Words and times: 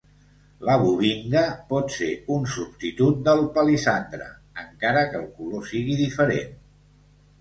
La 0.67 0.75
Bubinga 0.83 1.43
pot 1.73 1.93
ser 1.97 2.07
un 2.37 2.47
substitut 2.53 3.21
del 3.27 3.45
palissandre 3.59 4.31
encara 4.65 5.05
que 5.13 5.21
el 5.25 5.29
color 5.39 5.69
sigui 5.75 5.99
diferent. 6.05 6.61